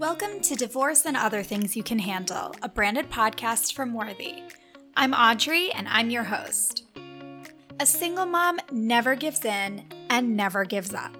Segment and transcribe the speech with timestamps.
[0.00, 4.44] Welcome to Divorce and Other Things You Can Handle, a branded podcast from Worthy.
[4.96, 6.84] I'm Audrey, and I'm your host.
[7.78, 11.14] A single mom never gives in and never gives up.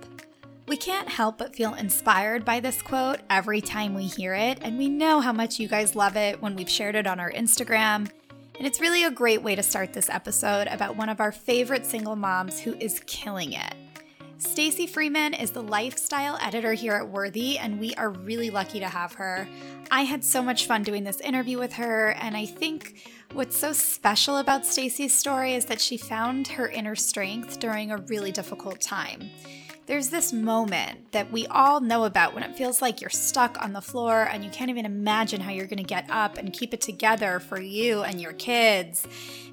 [0.66, 4.78] We can't help but feel inspired by this quote every time we hear it, and
[4.78, 8.10] we know how much you guys love it when we've shared it on our Instagram.
[8.56, 11.84] And it's really a great way to start this episode about one of our favorite
[11.84, 13.74] single moms who is killing it.
[14.40, 18.88] Stacy Freeman is the lifestyle editor here at Worthy, and we are really lucky to
[18.88, 19.46] have her.
[19.90, 23.74] I had so much fun doing this interview with her, and I think what's so
[23.74, 28.80] special about Stacy's story is that she found her inner strength during a really difficult
[28.80, 29.28] time.
[29.90, 33.72] There's this moment that we all know about when it feels like you're stuck on
[33.72, 36.72] the floor and you can't even imagine how you're going to get up and keep
[36.72, 39.04] it together for you and your kids.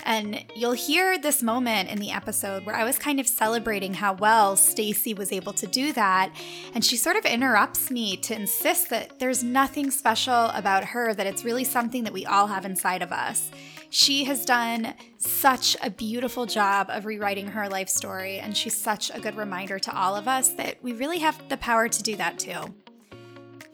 [0.05, 4.13] And you'll hear this moment in the episode where I was kind of celebrating how
[4.13, 6.31] well Stacy was able to do that,
[6.75, 11.25] and she sort of interrupts me to insist that there's nothing special about her that
[11.25, 13.49] it's really something that we all have inside of us.
[13.89, 19.09] She has done such a beautiful job of rewriting her life story, and she's such
[19.13, 22.15] a good reminder to all of us that we really have the power to do
[22.17, 22.73] that too.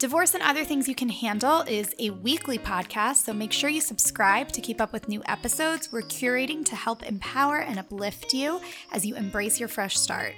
[0.04, 3.80] Divorce and Other Things You Can Handle is a weekly podcast, so make sure you
[3.80, 5.94] subscribe to keep up with new episodes.
[5.94, 8.60] We're curating to help empower and uplift you
[8.92, 10.36] as you embrace your fresh start.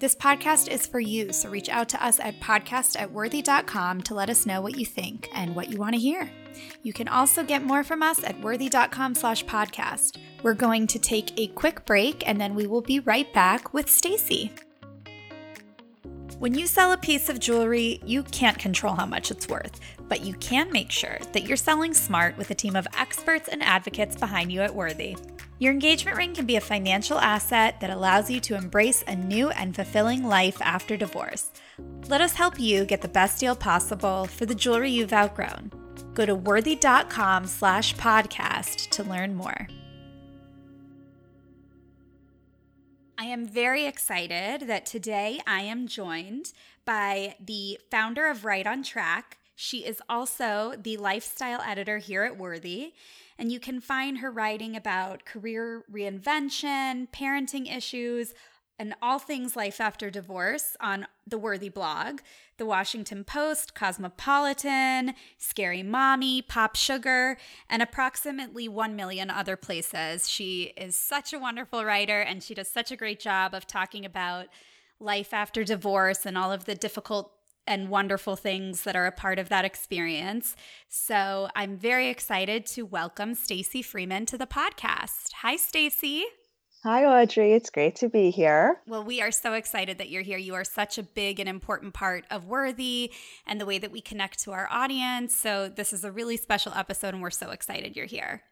[0.00, 4.14] This podcast is for you, so reach out to us at podcast at worthy.com to
[4.14, 6.30] let us know what you think and what you want to hear.
[6.82, 10.18] You can also get more from us at worthy.com slash podcast.
[10.42, 13.88] We're going to take a quick break and then we will be right back with
[13.88, 14.52] Stacy.
[16.38, 20.22] When you sell a piece of jewelry, you can't control how much it's worth, but
[20.22, 24.16] you can make sure that you're selling smart with a team of experts and advocates
[24.16, 25.16] behind you at Worthy.
[25.58, 29.48] Your engagement ring can be a financial asset that allows you to embrace a new
[29.48, 31.52] and fulfilling life after divorce.
[32.08, 35.72] Let us help you get the best deal possible for the jewelry you've outgrown.
[36.16, 39.68] Go to worthy.com slash podcast to learn more.
[43.18, 46.54] I am very excited that today I am joined
[46.86, 49.36] by the founder of Right on Track.
[49.54, 52.94] She is also the lifestyle editor here at Worthy,
[53.38, 58.32] and you can find her writing about career reinvention, parenting issues,
[58.78, 62.20] and all things life after divorce on the Worthy blog,
[62.58, 67.38] the Washington Post, Cosmopolitan, Scary Mommy, Pop Sugar,
[67.70, 70.28] and approximately 1 million other places.
[70.28, 74.04] She is such a wonderful writer and she does such a great job of talking
[74.04, 74.46] about
[75.00, 77.32] life after divorce and all of the difficult
[77.66, 80.54] and wonderful things that are a part of that experience.
[80.88, 85.32] So, I'm very excited to welcome Stacy Freeman to the podcast.
[85.42, 86.26] Hi Stacy.
[86.86, 87.52] Hi, Audrey.
[87.52, 88.80] It's great to be here.
[88.86, 90.38] Well, we are so excited that you're here.
[90.38, 93.12] You are such a big and important part of Worthy
[93.44, 95.34] and the way that we connect to our audience.
[95.34, 98.44] So, this is a really special episode, and we're so excited you're here.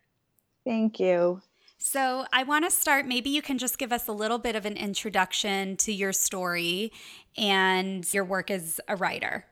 [0.65, 1.43] Thank you.
[1.78, 3.06] So, I want to start.
[3.06, 6.91] Maybe you can just give us a little bit of an introduction to your story
[7.39, 9.47] and your work as a writer.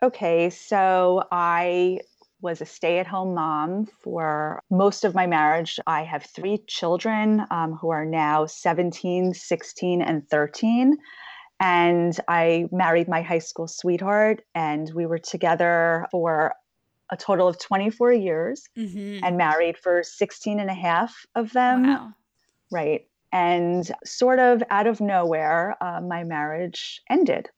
[0.00, 2.02] Okay, so I
[2.40, 5.78] was a stay at home mom for most of my marriage.
[5.86, 10.96] I have three children um, who are now 17, 16, and 13.
[11.58, 16.54] And I married my high school sweetheart, and we were together for
[17.10, 19.24] a total of 24 years mm-hmm.
[19.24, 21.86] and married for 16 and a half of them.
[21.86, 22.12] Wow.
[22.70, 23.08] Right.
[23.32, 27.48] And sort of out of nowhere, uh, my marriage ended.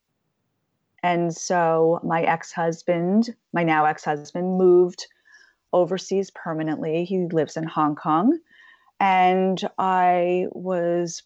[1.03, 5.07] And so my ex husband, my now ex husband, moved
[5.71, 7.05] overseas permanently.
[7.05, 8.37] He lives in Hong Kong.
[8.99, 11.23] And I was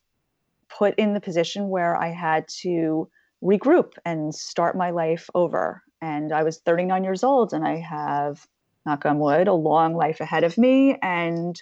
[0.70, 3.10] put in the position where I had to
[3.44, 5.82] regroup and start my life over.
[6.02, 8.46] And I was 39 years old and I have,
[8.86, 10.98] knock on wood, a long life ahead of me.
[11.02, 11.62] And,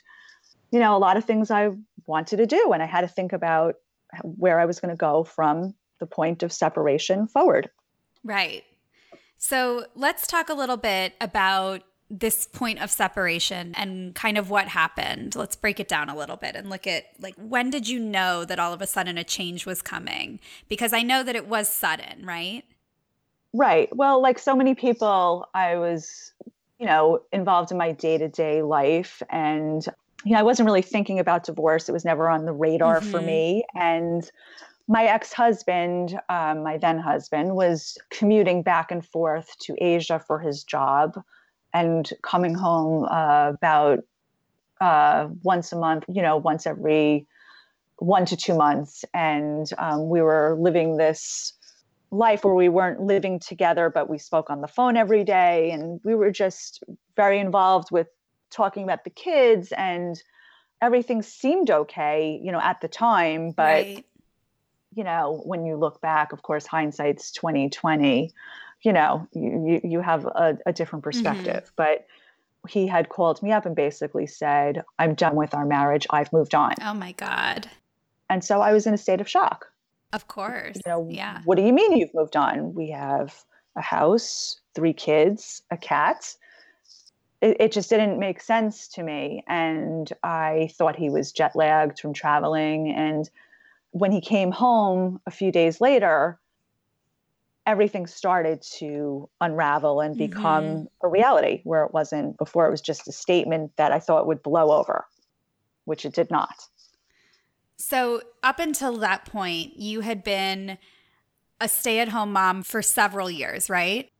[0.71, 1.69] you know, a lot of things I
[2.07, 2.71] wanted to do.
[2.73, 3.75] And I had to think about
[4.23, 7.69] where I was going to go from the point of separation forward.
[8.23, 8.63] Right.
[9.37, 14.67] So let's talk a little bit about this point of separation and kind of what
[14.67, 15.35] happened.
[15.35, 18.43] Let's break it down a little bit and look at like when did you know
[18.43, 20.39] that all of a sudden a change was coming?
[20.67, 22.63] Because I know that it was sudden, right?
[23.53, 23.93] Right.
[23.95, 26.33] Well, like so many people, I was,
[26.79, 29.85] you know, involved in my day-to-day life and
[30.23, 31.89] you know, I wasn't really thinking about divorce.
[31.89, 33.09] It was never on the radar mm-hmm.
[33.09, 34.29] for me and
[34.91, 40.63] my ex-husband um, my then husband was commuting back and forth to asia for his
[40.63, 41.19] job
[41.73, 43.99] and coming home uh, about
[44.81, 47.25] uh, once a month you know once every
[47.97, 51.53] one to two months and um, we were living this
[52.11, 55.71] life where we weren't living together, but we spoke on the phone every day.
[55.71, 56.83] And we were just
[57.15, 58.07] very involved with
[58.49, 60.21] talking about the kids and
[60.81, 63.51] everything seemed okay, you know, at the time.
[63.51, 64.05] But, right.
[64.93, 68.31] You know, when you look back, of course, hindsight's 2020,
[68.81, 71.11] you know, you, you have a, a different mm-hmm.
[71.11, 71.63] perspective.
[71.63, 71.73] Mm-hmm.
[71.75, 72.07] But
[72.67, 76.05] he had called me up and basically said, I'm done with our marriage.
[76.09, 76.75] I've moved on.
[76.81, 77.67] Oh my God.
[78.29, 79.67] And so I was in a state of shock.
[80.13, 80.77] Of course.
[80.77, 81.41] You know, yeah.
[81.45, 82.73] What do you mean you've moved on?
[82.73, 83.33] We have
[83.75, 86.35] a house, three kids, a cat.
[87.41, 89.43] It, it just didn't make sense to me.
[89.47, 92.91] And I thought he was jet lagged from traveling.
[92.91, 93.29] And
[93.91, 96.39] when he came home a few days later,
[97.65, 101.05] everything started to unravel and become mm-hmm.
[101.05, 104.41] a reality where it wasn't before it was just a statement that I thought would
[104.41, 105.05] blow over,
[105.85, 106.55] which it did not.
[107.77, 110.77] So, up until that point, you had been
[111.59, 114.11] a stay at home mom for several years, right?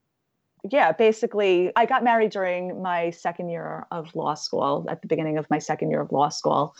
[0.69, 5.37] Yeah, basically, I got married during my second year of law school, at the beginning
[5.37, 6.75] of my second year of law school.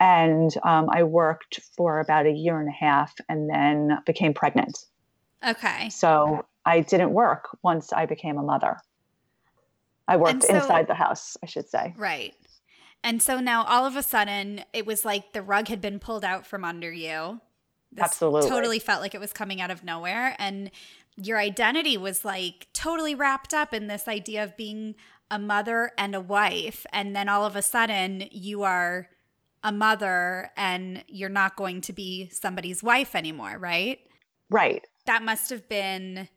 [0.00, 4.78] And um, I worked for about a year and a half and then became pregnant.
[5.46, 5.88] Okay.
[5.90, 8.76] So I didn't work once I became a mother.
[10.06, 11.94] I worked so, inside the house, I should say.
[11.96, 12.34] Right.
[13.04, 16.24] And so now all of a sudden, it was like the rug had been pulled
[16.24, 17.40] out from under you.
[17.92, 18.48] This Absolutely.
[18.48, 20.34] Totally felt like it was coming out of nowhere.
[20.38, 20.70] And
[21.16, 24.94] your identity was like totally wrapped up in this idea of being
[25.30, 26.86] a mother and a wife.
[26.92, 29.08] And then all of a sudden, you are
[29.62, 33.98] a mother and you're not going to be somebody's wife anymore, right?
[34.50, 34.86] Right.
[35.06, 36.28] That must have been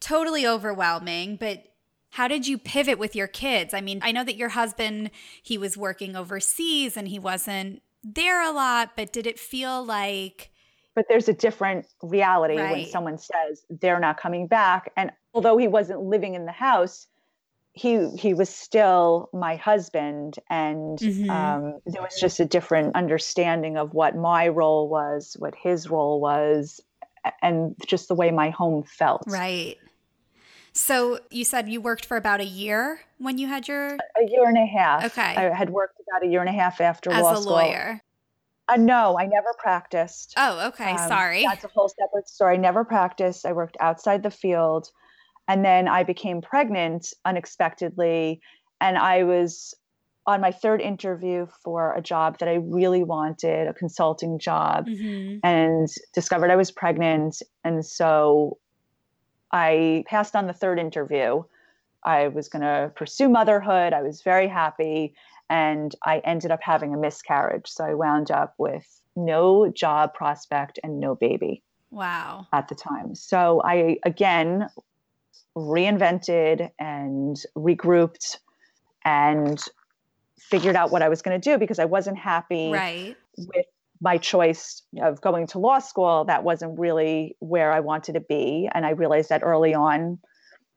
[0.00, 1.36] totally overwhelming.
[1.36, 1.64] But
[2.10, 3.74] how did you pivot with your kids?
[3.74, 5.10] I mean, I know that your husband,
[5.42, 10.50] he was working overseas and he wasn't there a lot, but did it feel like
[10.94, 12.72] but there's a different reality right.
[12.72, 17.06] when someone says they're not coming back and although he wasn't living in the house
[17.80, 21.30] he he was still my husband and mm-hmm.
[21.30, 26.20] um, there was just a different understanding of what my role was what his role
[26.20, 26.80] was
[27.40, 29.78] and just the way my home felt right
[30.72, 34.46] so you said you worked for about a year when you had your a year
[34.46, 35.04] and a half.
[35.06, 35.34] Okay.
[35.36, 38.00] I had worked about a year and a half after As law a lawyer.
[38.68, 40.34] Uh, no, I never practiced.
[40.36, 40.92] Oh, okay.
[40.92, 41.42] Um, Sorry.
[41.42, 42.54] That's a whole separate story.
[42.54, 43.44] I never practiced.
[43.44, 44.90] I worked outside the field.
[45.50, 48.40] And then I became pregnant unexpectedly.
[48.80, 49.74] And I was
[50.24, 55.38] on my third interview for a job that I really wanted, a consulting job, mm-hmm.
[55.42, 57.42] and discovered I was pregnant.
[57.64, 58.58] And so
[59.50, 61.42] I passed on the third interview.
[62.04, 63.92] I was going to pursue motherhood.
[63.92, 65.14] I was very happy.
[65.48, 67.68] And I ended up having a miscarriage.
[67.68, 68.86] So I wound up with
[69.16, 71.64] no job prospect and no baby.
[71.90, 72.46] Wow.
[72.52, 73.16] At the time.
[73.16, 74.68] So I, again,
[75.56, 78.38] reinvented and regrouped
[79.04, 79.62] and
[80.38, 83.16] figured out what I was going to do because I wasn't happy right.
[83.36, 83.66] with
[84.00, 88.68] my choice of going to law school, that wasn't really where I wanted to be.
[88.72, 90.18] And I realized that early on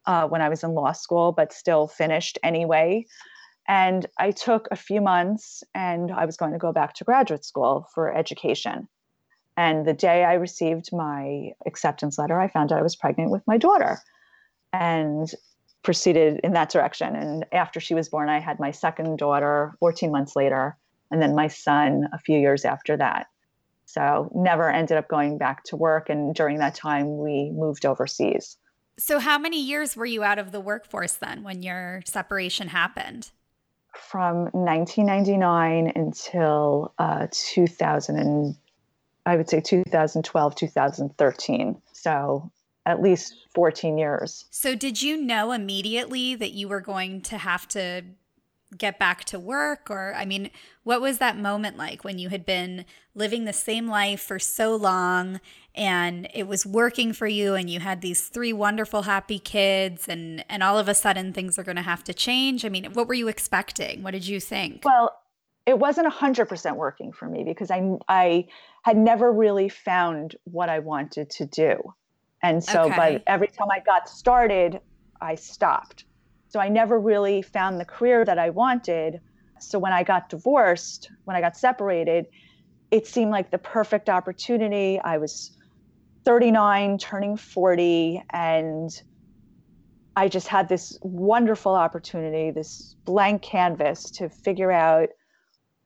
[0.05, 3.05] uh, when I was in law school, but still finished anyway.
[3.67, 7.45] And I took a few months and I was going to go back to graduate
[7.45, 8.89] school for education.
[9.55, 13.43] And the day I received my acceptance letter, I found out I was pregnant with
[13.47, 13.99] my daughter
[14.73, 15.31] and
[15.83, 17.15] proceeded in that direction.
[17.15, 20.77] And after she was born, I had my second daughter 14 months later
[21.11, 23.27] and then my son a few years after that.
[23.85, 26.09] So never ended up going back to work.
[26.09, 28.57] And during that time, we moved overseas.
[28.97, 33.31] So, how many years were you out of the workforce then when your separation happened?
[33.95, 38.55] From 1999 until uh, 2000, and
[39.25, 41.81] I would say 2012, 2013.
[41.91, 42.51] So,
[42.85, 44.45] at least 14 years.
[44.49, 48.03] So, did you know immediately that you were going to have to
[48.77, 49.89] get back to work?
[49.89, 50.49] Or i mean
[50.83, 52.85] what was that moment like when you had been
[53.15, 55.39] living the same life for so long
[55.75, 60.43] and it was working for you and you had these three wonderful happy kids and
[60.49, 62.65] and all of a sudden things are going to have to change?
[62.65, 64.03] I mean what were you expecting?
[64.03, 64.83] What did you think?
[64.83, 65.15] Well
[65.65, 68.47] it wasn't 100% working for me because i i
[68.83, 71.93] had never really found what i wanted to do
[72.43, 72.95] and so okay.
[72.95, 74.79] but every time i got started
[75.21, 76.05] i stopped
[76.53, 79.21] so I never really found the career that I wanted.
[79.59, 82.27] So when I got divorced, when I got separated,
[82.91, 84.99] it seemed like the perfect opportunity.
[85.03, 85.57] I was
[86.25, 88.91] 39, turning 40, and
[90.15, 95.09] I just had this wonderful opportunity, this blank canvas to figure out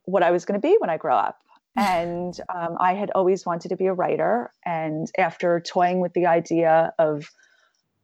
[0.04, 1.40] what I was going to be when I grow up.
[1.78, 4.52] And um, I had always wanted to be a writer.
[4.66, 7.30] And after toying with the idea of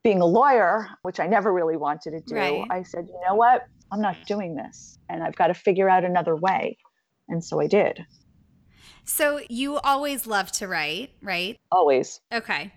[0.04, 2.66] being a lawyer, which I never really wanted to do, right.
[2.70, 3.66] I said, you know what?
[3.92, 4.98] I'm not doing this.
[5.10, 6.78] And I've got to figure out another way.
[7.30, 8.06] And so I did.
[9.06, 11.60] So you always love to write, right?
[11.72, 12.22] Always.
[12.32, 12.72] Okay.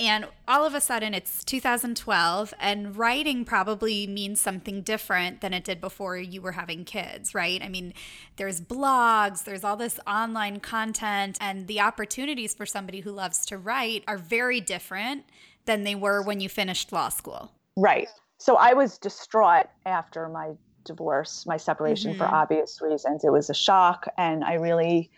[0.00, 5.62] And all of a sudden it's 2012 and writing probably means something different than it
[5.62, 7.62] did before you were having kids, right?
[7.62, 7.92] I mean,
[8.36, 13.58] there's blogs, there's all this online content and the opportunities for somebody who loves to
[13.58, 15.24] write are very different
[15.66, 17.52] than they were when you finished law school.
[17.76, 18.08] Right.
[18.38, 20.52] So I was distraught after my
[20.86, 22.20] divorce, my separation mm-hmm.
[22.20, 23.22] for obvious reasons.
[23.22, 25.10] It was a shock and I really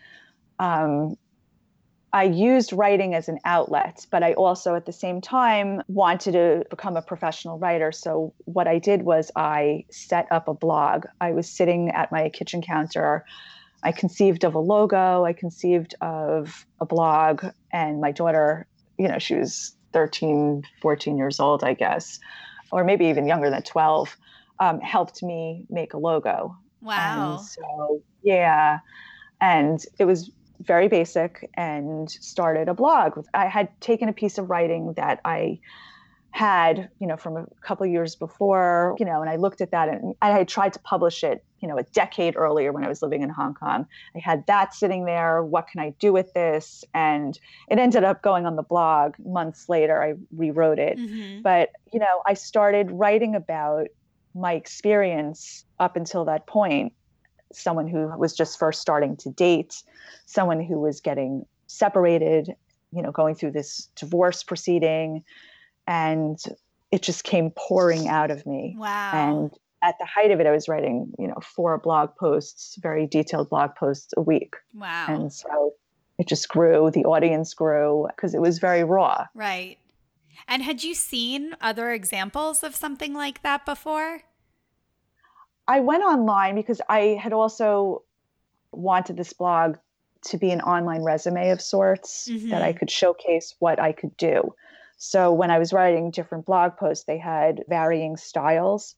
[0.59, 1.15] um,
[2.13, 6.63] I used writing as an outlet, but I also at the same time wanted to
[6.69, 7.91] become a professional writer.
[7.91, 11.07] So what I did was I set up a blog.
[11.19, 13.25] I was sitting at my kitchen counter.
[13.81, 18.67] I conceived of a logo, I conceived of a blog, and my daughter,
[18.99, 22.19] you know, she was 13, 14 years old, I guess,
[22.71, 24.15] or maybe even younger than 12,
[24.59, 26.55] um, helped me make a logo.
[26.81, 27.37] Wow.
[27.37, 28.79] And so, yeah.
[29.41, 30.31] And it was
[30.63, 33.25] very basic and started a blog.
[33.33, 35.59] I had taken a piece of writing that I
[36.31, 39.87] had, you know, from a couple years before, you know, and I looked at that
[39.87, 43.03] and I had tried to publish it, you know, a decade earlier when I was
[43.03, 43.85] living in Hong Kong.
[44.15, 45.43] I had that sitting there.
[45.43, 46.83] What can I do with this?
[46.91, 47.37] And
[47.69, 50.01] it ended up going on the blog months later.
[50.01, 50.97] I rewrote it.
[50.97, 51.43] Mm-hmm.
[51.43, 53.89] But, you know, I started writing about
[54.33, 56.93] my experience up until that point
[57.55, 59.83] someone who was just first starting to date,
[60.25, 62.55] someone who was getting separated,
[62.91, 65.23] you know, going through this divorce proceeding.
[65.87, 66.39] And
[66.91, 68.75] it just came pouring out of me.
[68.77, 69.11] Wow.
[69.13, 73.05] And at the height of it, I was writing, you know, four blog posts, very
[73.07, 74.55] detailed blog posts a week.
[74.73, 75.07] Wow.
[75.09, 75.73] And so
[76.17, 79.25] it just grew, the audience grew because it was very raw.
[79.33, 79.77] Right.
[80.47, 84.21] And had you seen other examples of something like that before?
[85.67, 88.03] I went online because I had also
[88.71, 89.77] wanted this blog
[90.25, 92.49] to be an online resume of sorts mm-hmm.
[92.49, 92.79] that I mm-hmm.
[92.79, 94.55] could showcase what I could do.
[94.97, 98.95] So when I was writing different blog posts, they had varying styles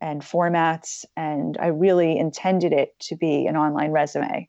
[0.00, 4.48] and formats, and I really intended it to be an online resume.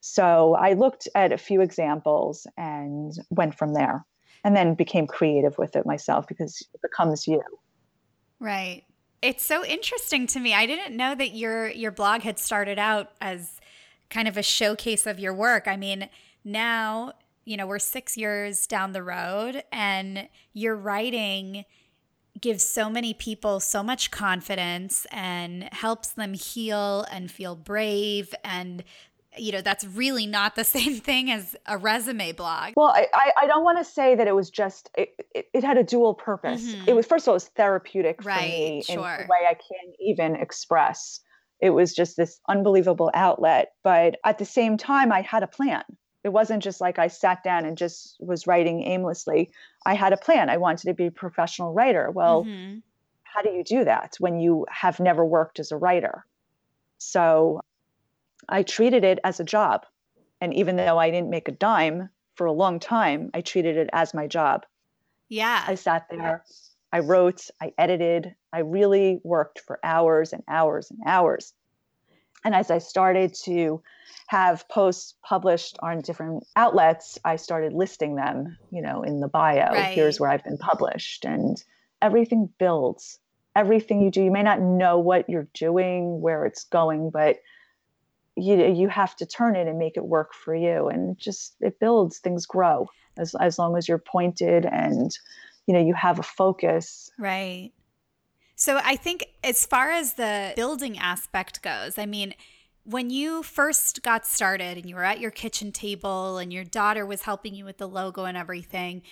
[0.00, 4.04] So I looked at a few examples and went from there,
[4.42, 7.42] and then became creative with it myself because it becomes you.
[8.40, 8.84] Right.
[9.22, 10.52] It's so interesting to me.
[10.52, 13.60] I didn't know that your your blog had started out as
[14.10, 15.68] kind of a showcase of your work.
[15.68, 16.08] I mean,
[16.44, 17.12] now,
[17.44, 21.64] you know, we're 6 years down the road and your writing
[22.40, 28.82] gives so many people so much confidence and helps them heal and feel brave and
[29.38, 32.74] you know that's really not the same thing as a resume blog.
[32.76, 35.78] Well i i don't want to say that it was just it, it, it had
[35.78, 36.62] a dual purpose.
[36.62, 36.88] Mm-hmm.
[36.88, 38.94] it was first of all it was therapeutic right, for me sure.
[38.96, 41.20] in a way i can't even express.
[41.60, 45.84] It was just this unbelievable outlet but at the same time i had a plan.
[46.24, 49.50] It wasn't just like i sat down and just was writing aimlessly.
[49.84, 50.50] I had a plan.
[50.50, 52.10] I wanted to be a professional writer.
[52.10, 52.78] Well mm-hmm.
[53.22, 56.26] how do you do that when you have never worked as a writer?
[56.98, 57.60] So
[58.48, 59.86] I treated it as a job.
[60.40, 63.90] And even though I didn't make a dime for a long time, I treated it
[63.92, 64.66] as my job.
[65.28, 65.62] Yeah.
[65.66, 66.44] I sat there,
[66.92, 71.54] I wrote, I edited, I really worked for hours and hours and hours.
[72.44, 73.82] And as I started to
[74.26, 79.72] have posts published on different outlets, I started listing them, you know, in the bio.
[79.72, 79.94] Right.
[79.94, 81.24] Here's where I've been published.
[81.24, 81.62] And
[82.00, 83.18] everything builds.
[83.54, 87.36] Everything you do, you may not know what you're doing, where it's going, but
[88.36, 91.78] you you have to turn it and make it work for you and just it
[91.78, 95.10] builds things grow as as long as you're pointed and
[95.66, 97.10] you know you have a focus.
[97.18, 97.72] Right.
[98.54, 102.34] So i think as far as the building aspect goes i mean
[102.84, 107.04] when you first got started and you were at your kitchen table and your daughter
[107.04, 109.02] was helping you with the logo and everything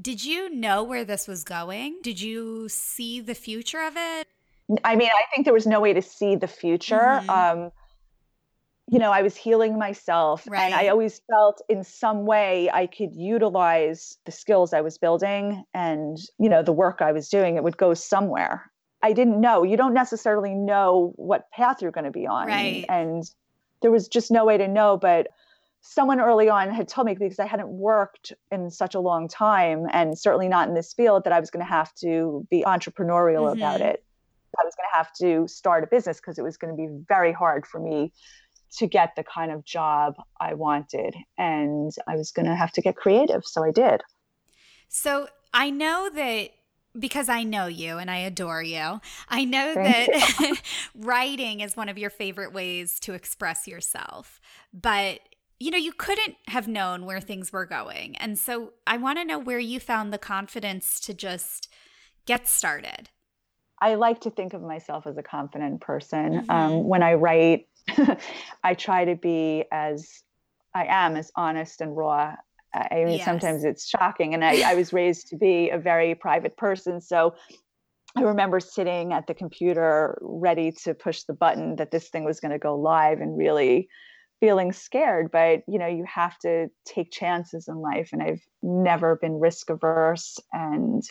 [0.00, 1.98] did you know where this was going?
[2.02, 4.28] Did you see the future of it?
[4.84, 7.30] I mean i think there was no way to see the future mm-hmm.
[7.30, 7.72] um,
[8.90, 10.44] you know, I was healing myself.
[10.48, 10.62] Right.
[10.64, 15.62] And I always felt in some way I could utilize the skills I was building
[15.72, 18.68] and, you know, the work I was doing, it would go somewhere.
[19.00, 19.62] I didn't know.
[19.62, 22.48] You don't necessarily know what path you're going to be on.
[22.48, 22.84] Right.
[22.88, 23.22] And
[23.80, 24.96] there was just no way to know.
[24.96, 25.28] But
[25.82, 29.86] someone early on had told me because I hadn't worked in such a long time
[29.92, 33.44] and certainly not in this field that I was going to have to be entrepreneurial
[33.44, 33.60] mm-hmm.
[33.60, 34.02] about it.
[34.58, 36.88] I was going to have to start a business because it was going to be
[37.08, 38.12] very hard for me
[38.78, 41.14] to get the kind of job I wanted.
[41.38, 43.44] And I was going to have to get creative.
[43.44, 44.02] So I did.
[44.88, 46.50] So I know that
[46.98, 50.62] because I know you and I adore you, I know Thank that
[50.94, 54.40] writing is one of your favorite ways to express yourself.
[54.72, 55.20] But
[55.60, 58.16] you know, you couldn't have known where things were going.
[58.16, 61.68] And so I want to know where you found the confidence to just
[62.24, 63.10] get started.
[63.78, 66.40] I like to think of myself as a confident person.
[66.40, 66.50] Mm-hmm.
[66.50, 67.68] Um, when I write,
[68.64, 70.22] I try to be as
[70.74, 72.34] I am, as honest and raw.
[72.72, 73.24] I mean, yes.
[73.24, 74.34] sometimes it's shocking.
[74.34, 77.00] And I, I was raised to be a very private person.
[77.00, 77.34] So
[78.16, 82.40] I remember sitting at the computer ready to push the button that this thing was
[82.40, 83.88] going to go live and really
[84.40, 89.16] feeling scared but you know you have to take chances in life and i've never
[89.16, 91.02] been risk averse and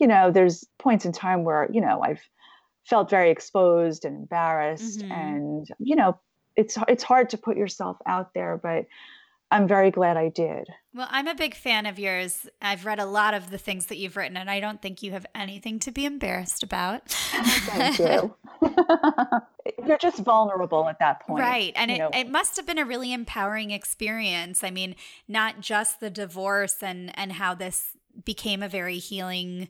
[0.00, 2.22] you know there's points in time where you know i've
[2.84, 5.12] felt very exposed and embarrassed mm-hmm.
[5.12, 6.18] and you know
[6.56, 8.86] it's it's hard to put yourself out there but
[9.52, 10.66] I'm very glad I did.
[10.94, 12.48] Well, I'm a big fan of yours.
[12.62, 15.12] I've read a lot of the things that you've written, and I don't think you
[15.12, 17.10] have anything to be embarrassed about.
[17.10, 18.34] Thank you.
[19.86, 21.42] You're just vulnerable at that point.
[21.42, 21.72] Right.
[21.76, 24.64] And it, it must have been a really empowering experience.
[24.64, 24.96] I mean,
[25.28, 29.68] not just the divorce and, and how this became a very healing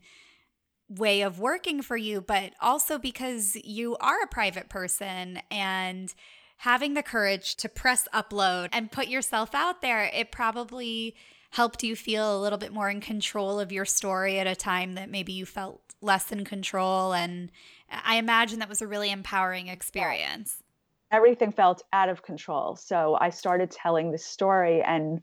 [0.96, 6.14] way of working for you, but also because you are a private person and
[6.58, 11.14] having the courage to press upload and put yourself out there, it probably
[11.50, 14.94] helped you feel a little bit more in control of your story at a time
[14.94, 17.12] that maybe you felt less in control.
[17.12, 17.50] And
[17.90, 20.62] I imagine that was a really empowering experience.
[21.10, 22.76] Everything felt out of control.
[22.76, 25.20] So I started telling the story, and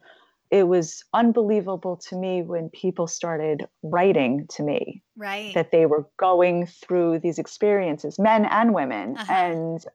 [0.52, 5.04] it was unbelievable to me when people started writing to me.
[5.16, 5.54] Right.
[5.54, 9.18] That they were going through these experiences, men and women.
[9.18, 9.34] Uh-huh.
[9.34, 9.86] And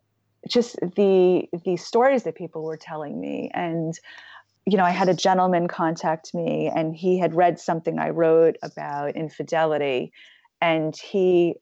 [0.48, 3.98] just the the stories that people were telling me and
[4.66, 8.56] you know i had a gentleman contact me and he had read something i wrote
[8.62, 10.12] about infidelity
[10.60, 11.54] and he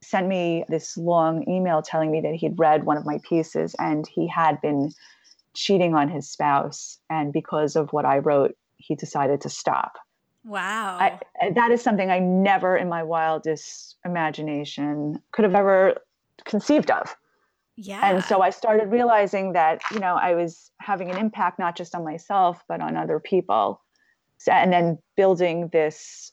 [0.00, 4.06] sent me this long email telling me that he'd read one of my pieces and
[4.08, 4.90] he had been
[5.54, 9.98] cheating on his spouse and because of what i wrote he decided to stop
[10.44, 11.20] wow I,
[11.54, 15.96] that is something i never in my wildest imagination could have ever
[16.44, 17.14] conceived of
[17.76, 18.00] yeah.
[18.04, 21.94] And so I started realizing that, you know, I was having an impact not just
[21.94, 23.80] on myself, but on other people.
[24.46, 26.32] And then building this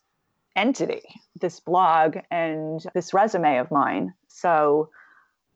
[0.55, 1.03] entity,
[1.39, 4.13] this blog, and this resume of mine.
[4.27, 4.89] So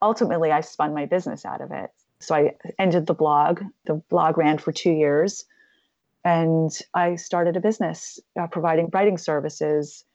[0.01, 1.89] ultimately, I spun my business out of it.
[2.23, 3.61] So I ended the blog.
[3.85, 5.45] The blog ran for two years.
[6.25, 10.05] And I started a business uh, providing writing services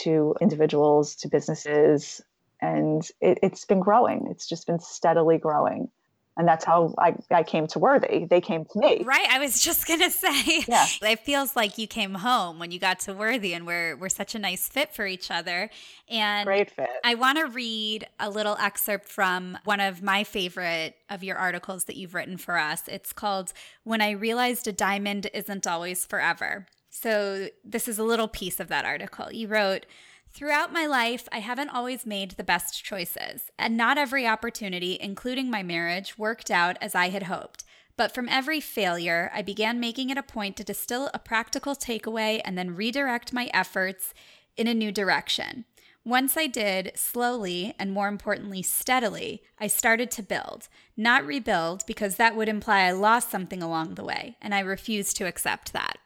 [0.00, 2.20] to individuals, to businesses,
[2.60, 4.28] and it, has been growing.
[4.30, 5.90] It's just been steadily growing.
[6.38, 8.24] And that's how I, I came to Worthy.
[8.24, 9.02] They came to me.
[9.04, 9.26] Right.
[9.28, 10.64] I was just gonna say.
[10.68, 10.86] Yeah.
[11.02, 14.36] It feels like you came home when you got to Worthy and we're we're such
[14.36, 15.68] a nice fit for each other.
[16.08, 16.88] And great fit.
[17.04, 21.84] I want to read a little excerpt from one of my favorite of your articles
[21.84, 22.82] that you've written for us.
[22.86, 26.66] It's called When I Realized a Diamond Isn't Always Forever.
[26.88, 29.32] So this is a little piece of that article.
[29.32, 29.86] You wrote
[30.32, 35.50] Throughout my life, I haven't always made the best choices, and not every opportunity, including
[35.50, 37.64] my marriage, worked out as I had hoped.
[37.96, 42.40] But from every failure, I began making it a point to distill a practical takeaway
[42.44, 44.14] and then redirect my efforts
[44.56, 45.64] in a new direction.
[46.04, 52.14] Once I did, slowly and more importantly, steadily, I started to build, not rebuild, because
[52.14, 55.98] that would imply I lost something along the way, and I refused to accept that.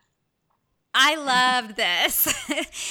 [0.94, 2.28] I loved this.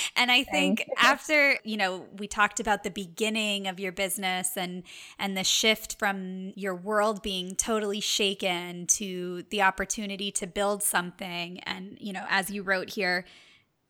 [0.15, 4.83] and I think after, you know, we talked about the beginning of your business and
[5.19, 11.59] and the shift from your world being totally shaken to the opportunity to build something
[11.61, 13.25] and, you know, as you wrote here,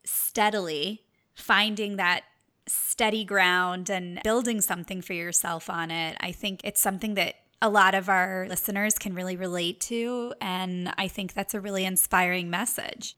[0.04, 1.02] steadily
[1.34, 2.24] finding that
[2.66, 6.16] steady ground and building something for yourself on it.
[6.20, 10.92] I think it's something that a lot of our listeners can really relate to and
[10.98, 13.16] I think that's a really inspiring message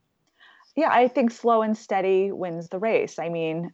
[0.76, 3.18] yeah, I think slow and steady wins the race.
[3.18, 3.72] I mean,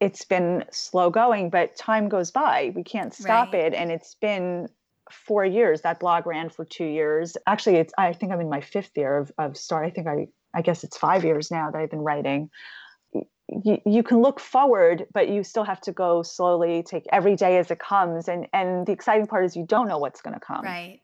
[0.00, 2.72] it's been slow going, but time goes by.
[2.74, 3.64] We can't stop right.
[3.64, 3.74] it.
[3.74, 4.68] And it's been
[5.10, 5.80] four years.
[5.82, 7.36] That blog ran for two years.
[7.46, 9.86] Actually, it's I think I'm in my fifth year of, of start.
[9.86, 12.50] I think I I guess it's five years now that I've been writing.
[13.64, 17.56] You, you can look forward, but you still have to go slowly, take every day
[17.56, 18.28] as it comes.
[18.28, 20.62] And and the exciting part is you don't know what's going to come.
[20.62, 21.00] Right.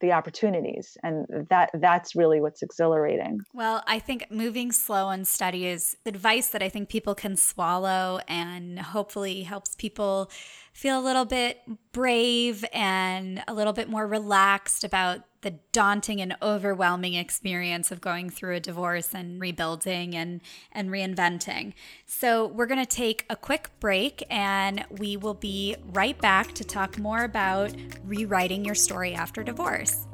[0.00, 3.40] The opportunities and that that's really what's exhilarating.
[3.52, 8.20] Well i think moving slow and steady is advice that i think people can swallow
[8.28, 10.30] and hopefully helps people
[10.72, 11.60] feel a little bit
[11.92, 18.30] brave and a little bit more relaxed about the daunting and overwhelming experience of going
[18.30, 20.40] through a divorce and rebuilding and
[20.72, 21.72] and reinventing.
[22.06, 26.64] So, we're going to take a quick break and we will be right back to
[26.64, 27.74] talk more about
[28.04, 30.06] rewriting your story after divorce.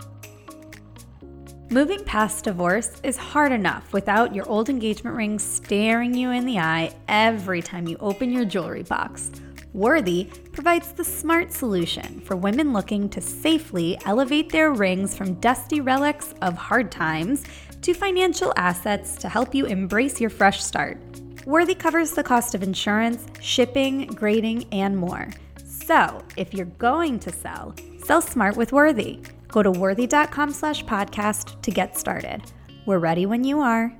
[1.68, 6.60] Moving past divorce is hard enough without your old engagement ring staring you in the
[6.60, 9.32] eye every time you open your jewelry box.
[9.72, 15.82] Worthy provides the smart solution for women looking to safely elevate their rings from dusty
[15.82, 17.44] relics of hard times
[17.82, 20.96] to financial assets to help you embrace your fresh start.
[21.44, 25.28] Worthy covers the cost of insurance, shipping, grading, and more.
[25.62, 29.20] So, if you're going to sell, sell smart with Worthy.
[29.48, 32.40] Go to worthy.com slash podcast to get started.
[32.86, 33.92] We're ready when you are.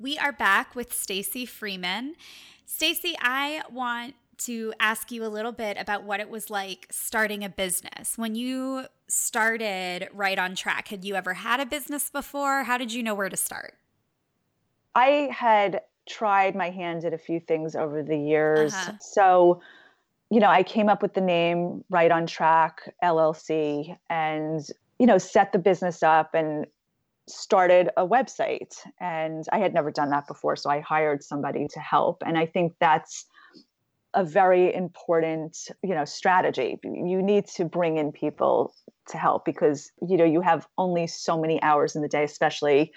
[0.00, 2.16] We are back with Stacy Freeman.
[2.72, 7.42] Stacy, I want to ask you a little bit about what it was like starting
[7.42, 8.16] a business.
[8.16, 12.62] When you started Right on Track, had you ever had a business before?
[12.62, 13.74] How did you know where to start?
[14.94, 18.72] I had tried my hand at a few things over the years.
[18.72, 18.92] Uh-huh.
[19.00, 19.60] So,
[20.30, 24.64] you know, I came up with the name Right on Track LLC and,
[25.00, 26.66] you know, set the business up and
[27.30, 30.56] started a website and I had never done that before.
[30.56, 32.22] So I hired somebody to help.
[32.24, 33.26] And I think that's
[34.14, 36.78] a very important, you know, strategy.
[36.82, 38.74] You need to bring in people
[39.08, 42.92] to help because, you know, you have only so many hours in the day, especially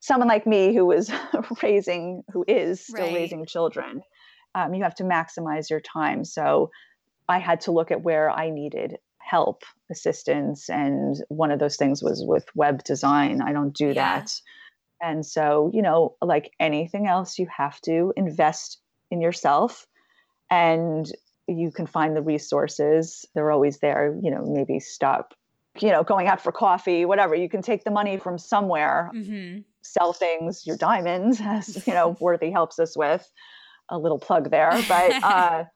[0.00, 1.10] someone like me who was
[1.62, 3.14] raising, who is still right.
[3.14, 4.02] raising children.
[4.54, 6.24] Um, you have to maximize your time.
[6.24, 6.70] So
[7.28, 12.02] I had to look at where I needed help assistance and one of those things
[12.02, 13.40] was with web design.
[13.40, 13.94] I don't do yeah.
[13.94, 14.30] that.
[15.02, 18.78] And so you know like anything else you have to invest
[19.10, 19.86] in yourself
[20.50, 21.10] and
[21.46, 23.24] you can find the resources.
[23.34, 25.34] They're always there you know maybe stop
[25.80, 27.34] you know going out for coffee whatever.
[27.34, 29.60] You can take the money from somewhere mm-hmm.
[29.82, 33.30] sell things your diamonds as you know worthy helps us with.
[33.90, 35.64] A little plug there but uh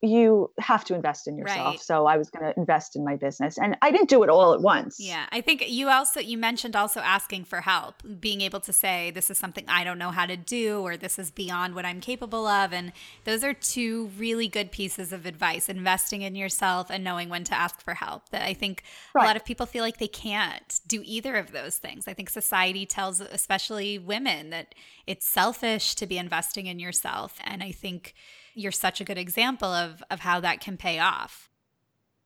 [0.00, 1.74] you have to invest in yourself.
[1.74, 1.80] Right.
[1.80, 4.54] So I was going to invest in my business and I didn't do it all
[4.54, 5.00] at once.
[5.00, 5.26] Yeah.
[5.32, 9.28] I think you also you mentioned also asking for help, being able to say this
[9.28, 12.46] is something I don't know how to do or this is beyond what I'm capable
[12.46, 12.92] of and
[13.24, 17.54] those are two really good pieces of advice, investing in yourself and knowing when to
[17.54, 18.28] ask for help.
[18.28, 18.84] That I think
[19.14, 19.24] right.
[19.24, 22.06] a lot of people feel like they can't do either of those things.
[22.06, 24.76] I think society tells especially women that
[25.08, 28.14] it's selfish to be investing in yourself and I think
[28.58, 31.48] you're such a good example of of how that can pay off.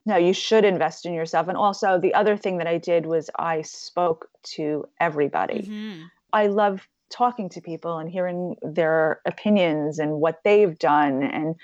[0.05, 1.47] No, you should invest in yourself.
[1.47, 5.63] And also the other thing that I did was I spoke to everybody.
[5.63, 6.03] Mm-hmm.
[6.33, 11.55] I love talking to people and hearing their opinions and what they've done and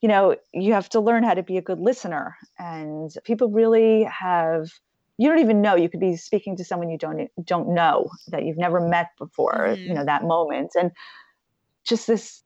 [0.00, 4.04] you know, you have to learn how to be a good listener and people really
[4.04, 4.70] have
[5.16, 8.44] you don't even know you could be speaking to someone you don't don't know that
[8.44, 9.82] you've never met before mm-hmm.
[9.82, 10.90] you know that moment and
[11.84, 12.43] just this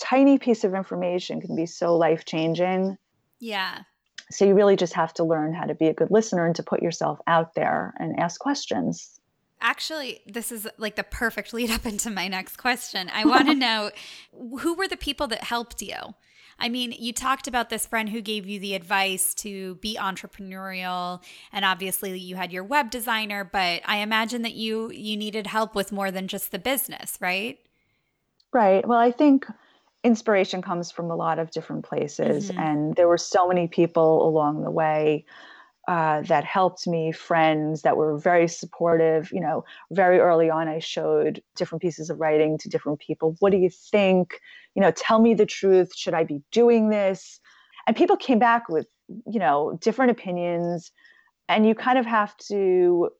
[0.00, 2.96] tiny piece of information can be so life changing.
[3.38, 3.80] Yeah.
[4.30, 6.62] So you really just have to learn how to be a good listener and to
[6.62, 9.20] put yourself out there and ask questions.
[9.60, 13.10] Actually, this is like the perfect lead up into my next question.
[13.12, 13.90] I want to know
[14.32, 15.96] who were the people that helped you?
[16.62, 21.22] I mean, you talked about this friend who gave you the advice to be entrepreneurial
[21.52, 25.74] and obviously you had your web designer, but I imagine that you you needed help
[25.74, 27.58] with more than just the business, right?
[28.52, 28.86] Right.
[28.86, 29.46] Well, I think
[30.02, 32.60] inspiration comes from a lot of different places mm-hmm.
[32.60, 35.24] and there were so many people along the way
[35.88, 40.78] uh, that helped me friends that were very supportive you know very early on i
[40.78, 43.34] showed different pieces of writing to different people.
[43.40, 44.40] What do you think?
[44.74, 45.94] You know tell me the truth.
[45.96, 47.40] Should i be doing this?
[47.86, 48.86] And people came back with
[49.26, 50.92] you know different opinions
[51.48, 53.10] and you kind of have to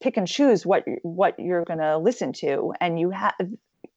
[0.00, 2.72] pick and choose what what you're going to listen to.
[2.80, 3.34] And you have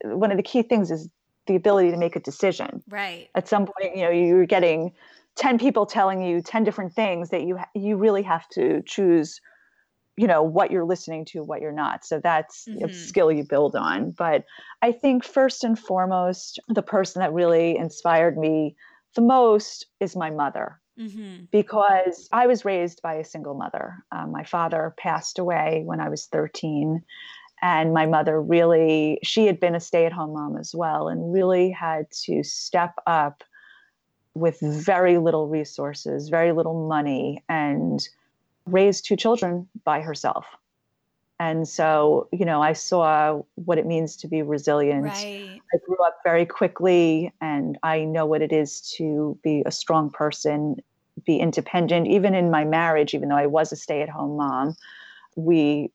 [0.04, 1.10] one of the key things is
[1.48, 2.84] the ability to make a decision.
[2.90, 3.30] Right.
[3.36, 4.94] At some point, you know, you're getting
[5.36, 9.42] 10 people telling you 10 different things that you you really have to choose
[10.16, 12.86] you know what you're listening to what you're not so that's mm-hmm.
[12.86, 14.46] a skill you build on but
[14.82, 18.76] i think first and foremost the person that really inspired me
[19.16, 21.46] the most is my mother mm-hmm.
[21.52, 26.10] because i was raised by a single mother um, my father passed away when i
[26.10, 27.02] was 13
[27.64, 32.06] and my mother really she had been a stay-at-home mom as well and really had
[32.12, 33.44] to step up
[34.36, 38.08] with very little resources very little money and
[38.66, 40.46] raise two children by herself.
[41.40, 45.06] And so, you know, I saw what it means to be resilient.
[45.06, 45.60] Right.
[45.74, 50.10] I grew up very quickly and I know what it is to be a strong
[50.10, 50.78] person,
[51.26, 52.08] be independent.
[52.08, 54.76] Even in my marriage, even though I was a stay at home mom,
[55.36, 55.90] we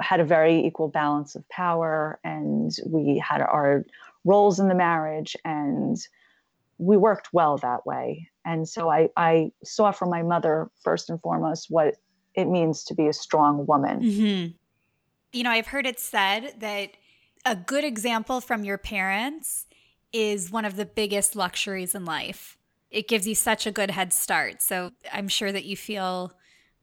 [0.00, 3.84] had a very equal balance of power and we had our
[4.24, 5.96] roles in the marriage and
[6.78, 8.28] we worked well that way.
[8.44, 11.96] And so I, I saw from my mother, first and foremost, what
[12.34, 14.00] it means to be a strong woman.
[14.00, 14.52] Mm-hmm.
[15.32, 16.90] You know, I've heard it said that
[17.44, 19.66] a good example from your parents
[20.12, 22.56] is one of the biggest luxuries in life.
[22.90, 24.62] It gives you such a good head start.
[24.62, 26.32] So I'm sure that you feel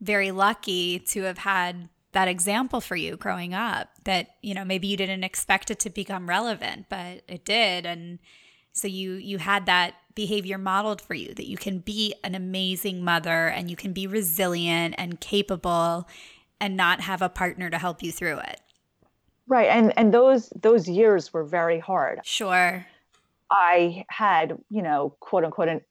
[0.01, 4.87] very lucky to have had that example for you growing up that you know maybe
[4.87, 7.85] you didn't expect it to become relevant but it did.
[7.85, 8.19] And
[8.71, 13.03] so you you had that behavior modeled for you that you can be an amazing
[13.03, 16.07] mother and you can be resilient and capable
[16.61, 18.61] and not have a partner to help you through it.
[19.47, 19.67] Right.
[19.67, 22.21] And and those those years were very hard.
[22.23, 22.87] Sure.
[23.51, 25.81] I had you know quote unquote an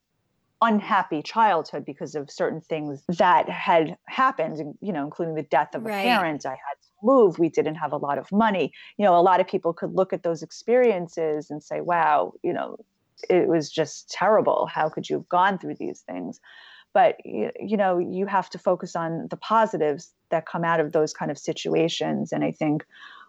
[0.65, 5.83] unhappy childhood because of certain things that had happened, you know, including the death of
[5.83, 6.03] a Right.
[6.03, 6.47] parent.
[6.47, 7.39] I had to move.
[7.39, 8.73] We didn't have a lot of money.
[8.97, 12.53] You know, a lot of people could look at those experiences and say, wow, you
[12.53, 12.79] know,
[13.29, 14.67] it was just terrible.
[14.67, 16.41] How could you have gone through these things?
[16.93, 21.13] But, you know, you have to focus on the positives that come out of those
[21.13, 22.33] kind of situations.
[22.33, 22.85] And I think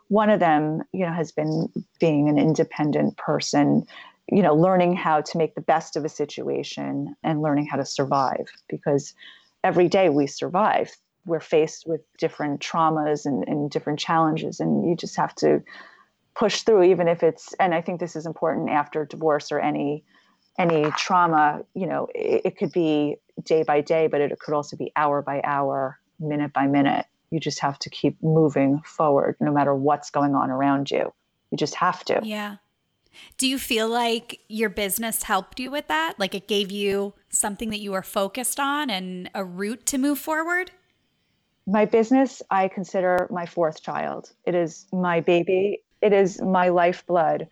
[0.07, 1.67] one of them, you know, has been
[1.99, 3.87] being an independent person,
[4.31, 7.85] you know, learning how to make the best of a situation and learning how to
[7.85, 9.13] survive because
[9.63, 10.95] every day we survive.
[11.25, 15.63] We're faced with different traumas and, and different challenges, and you just have to
[16.35, 20.03] push through, even if it's, and I think this is important after divorce or any
[20.57, 24.77] any trauma, you know, it, it could be day by day, but it could also
[24.77, 27.05] be hour by hour, minute by minute.
[27.29, 31.11] You just have to keep moving forward no matter what's going on around you.
[31.51, 32.21] You just have to.
[32.23, 32.55] yeah
[33.37, 37.69] do you feel like your business helped you with that like it gave you something
[37.69, 40.71] that you were focused on and a route to move forward
[41.67, 44.31] My business, I consider my fourth child.
[44.45, 47.47] It is my baby, it is my lifeblood.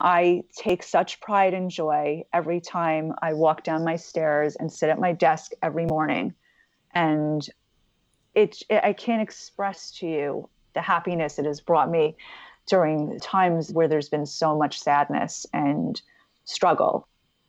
[0.00, 4.88] I take such pride and joy every time I walk down my stairs and sit
[4.90, 6.34] at my desk every morning.
[6.92, 7.48] And
[8.34, 12.16] it, it I can't express to you the happiness it has brought me
[12.66, 16.00] during times where there's been so much sadness and
[16.44, 17.06] struggle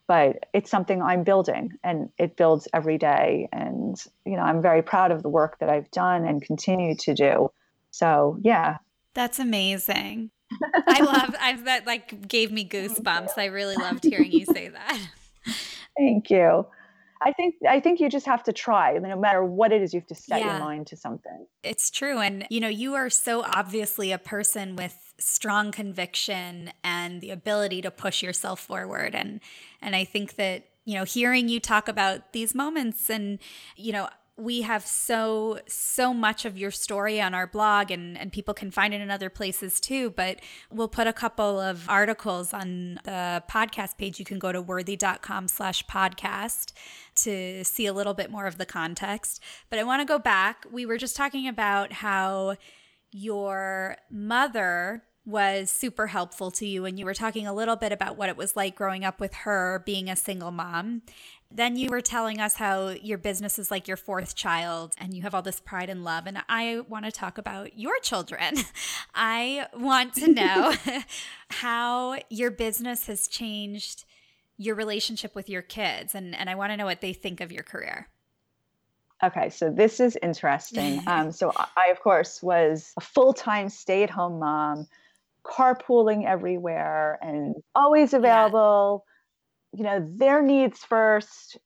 [0.08, 3.48] but it's something I'm building and it builds every day.
[3.52, 7.14] And, you know, I'm very proud of the work that I've done and continue to
[7.14, 7.52] do.
[7.92, 8.78] So, yeah.
[9.14, 10.32] That's amazing.
[10.88, 13.38] I love I that like gave me goosebumps.
[13.38, 15.00] I really loved hearing you say that.
[15.98, 16.68] Thank you.
[17.26, 18.98] I think I think you just have to try.
[18.98, 20.54] No matter what it is, you have to set Yeah.
[20.54, 21.48] your mind to something.
[21.64, 27.22] It's true and you know, you are so obviously a person with strong conviction and
[27.22, 29.40] the ability to push yourself forward and
[29.82, 33.40] and I think that, you know, hearing you talk about these moments and
[33.78, 38.32] you know, we have so so much of your story on our blog and and
[38.32, 40.40] people can find it in other places too but
[40.72, 44.20] we'll put a couple of articles on the podcast page.
[44.20, 46.74] You can go to worthy.com slash podcast
[47.16, 49.42] to see a little bit more of the context.
[49.70, 50.66] But i want to go back.
[50.72, 52.56] We were just talking about how
[53.12, 58.18] your mother was super helpful to you and you were talking a little bit about
[58.18, 61.02] what it was like growing up with her being a single mom
[61.56, 65.22] then you were telling us how your business is like your fourth child and you
[65.22, 66.26] have all this pride and love.
[66.26, 68.56] And I want to talk about your children.
[69.16, 70.74] I want to know
[71.50, 74.06] how your business has changed
[74.58, 76.16] your relationship with your kids.
[76.16, 78.08] And, and I want to know what they think of your career.
[79.24, 81.02] Okay, so this is interesting.
[81.08, 84.88] Um, so I, of course, was a full-time stay-at-home mom,
[85.46, 89.06] carpooling everywhere and always available.
[89.74, 91.58] You know, their needs first.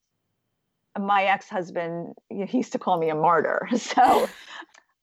[0.98, 3.68] My ex-husband, he used to call me a martyr.
[3.78, 4.28] So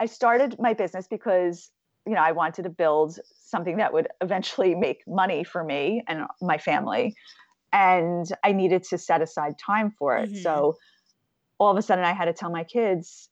[0.00, 1.70] I started my business because,
[2.06, 6.26] you know, I wanted to build something that would eventually make money for me and
[6.40, 7.14] my family.
[7.72, 10.32] And I needed to set aside time for it.
[10.32, 10.42] Mhm.
[10.42, 10.76] So
[11.58, 13.28] all of a sudden I had to tell my kids,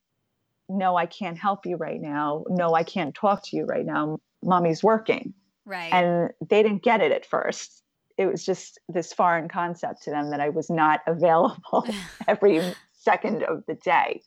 [0.68, 2.44] no, I can't help you right now.
[2.48, 4.18] No, I can't talk to you right now.
[4.42, 5.34] Mommy's working.
[5.64, 5.92] Right.
[5.92, 7.81] And they didn't get it at first.
[8.22, 11.86] It was just this foreign concept to them that I was not available
[12.28, 12.60] every
[12.92, 14.22] second of the day.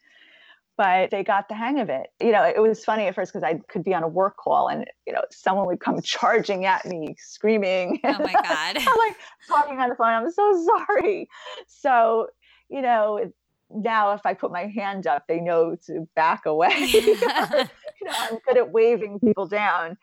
[0.77, 2.07] But they got the hang of it.
[2.19, 4.67] You know, it was funny at first because I could be on a work call
[4.67, 8.01] and, you know, someone would come charging at me, screaming.
[8.03, 8.43] oh my God.
[8.77, 9.15] I'm like
[9.47, 10.07] talking on the phone.
[10.09, 11.29] I'm so sorry.
[11.67, 12.27] So,
[12.67, 13.31] you know,
[13.73, 16.75] now if I put my hand up, they know to back away.
[16.75, 19.97] you know, I'm good at waving people down.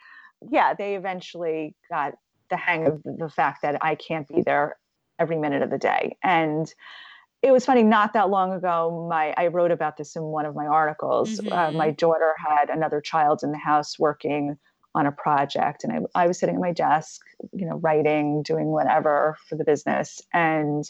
[0.50, 2.14] Yeah, they eventually got
[2.53, 4.77] the hang of the fact that I can't be there
[5.19, 6.17] every minute of the day.
[6.23, 6.73] And
[7.43, 10.55] it was funny not that long ago my i wrote about this in one of
[10.55, 11.53] my articles mm-hmm.
[11.53, 14.57] uh, my daughter had another child in the house working
[14.95, 17.21] on a project and I, I was sitting at my desk
[17.53, 20.88] you know writing doing whatever for the business and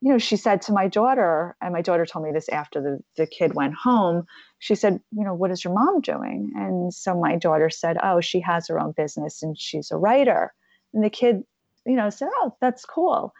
[0.00, 2.98] you know she said to my daughter and my daughter told me this after the,
[3.16, 4.24] the kid went home
[4.58, 8.20] she said you know what is your mom doing and so my daughter said oh
[8.20, 10.52] she has her own business and she's a writer
[10.94, 11.42] and the kid
[11.86, 13.32] you know said oh that's cool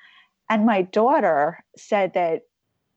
[0.51, 2.43] and my daughter said that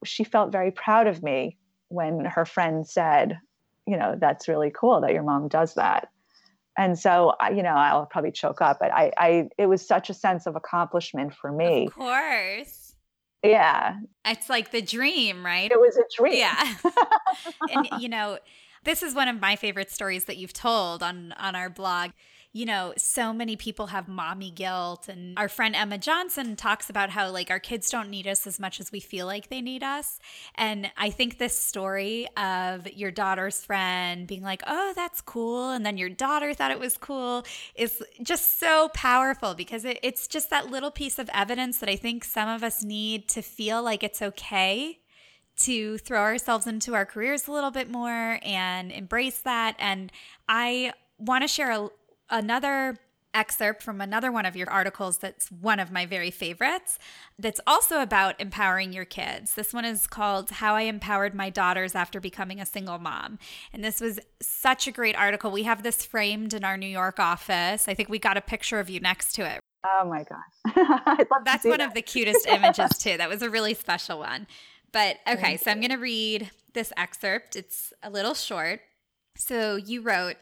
[0.04, 1.56] she felt very proud of me
[1.88, 3.38] when her friend said,
[3.86, 6.08] you know, that's really cool that your mom does that.
[6.76, 10.14] And so, you know, I'll probably choke up, but I, I, it was such a
[10.14, 11.86] sense of accomplishment for me.
[11.86, 12.96] Of course.
[13.44, 13.98] Yeah.
[14.24, 15.70] It's like the dream, right?
[15.70, 16.38] It was a dream.
[16.38, 16.74] Yeah.
[17.72, 18.38] and, you know,
[18.82, 22.10] this is one of my favorite stories that you've told on on our blog
[22.54, 25.08] you know, so many people have mommy guilt.
[25.08, 28.60] And our friend Emma Johnson talks about how, like, our kids don't need us as
[28.60, 30.20] much as we feel like they need us.
[30.54, 35.72] And I think this story of your daughter's friend being like, oh, that's cool.
[35.72, 40.28] And then your daughter thought it was cool is just so powerful because it, it's
[40.28, 43.82] just that little piece of evidence that I think some of us need to feel
[43.82, 45.00] like it's okay
[45.56, 49.74] to throw ourselves into our careers a little bit more and embrace that.
[49.80, 50.12] And
[50.48, 51.88] I want to share a,
[52.30, 52.96] another
[53.34, 56.98] excerpt from another one of your articles that's one of my very favorites
[57.38, 59.54] that's also about empowering your kids.
[59.54, 63.38] This one is called How I Empowered My Daughters After Becoming a Single Mom.
[63.72, 65.50] And this was such a great article.
[65.50, 67.88] We have this framed in our New York office.
[67.88, 69.60] I think we got a picture of you next to it.
[69.84, 71.18] Oh my gosh.
[71.44, 71.88] that's one that.
[71.88, 73.16] of the cutest images, too.
[73.16, 74.46] That was a really special one.
[74.92, 77.56] But okay, so I'm going to read this excerpt.
[77.56, 78.80] It's a little short.
[79.36, 80.36] So you wrote,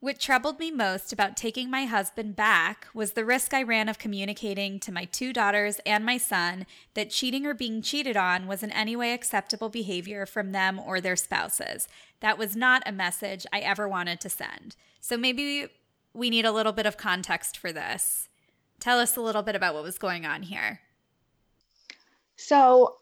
[0.00, 3.98] what troubled me most about taking my husband back was the risk I ran of
[3.98, 8.62] communicating to my two daughters and my son that cheating or being cheated on was
[8.62, 11.88] in any way acceptable behavior from them or their spouses.
[12.20, 14.76] That was not a message I ever wanted to send.
[15.00, 15.68] So maybe
[16.12, 18.28] we need a little bit of context for this.
[18.78, 20.80] Tell us a little bit about what was going on here.
[22.36, 22.98] So,